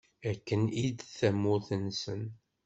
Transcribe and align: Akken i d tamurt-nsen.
Akken 0.31 0.61
i 0.81 0.83
d 0.97 0.99
tamurt-nsen. 1.17 2.23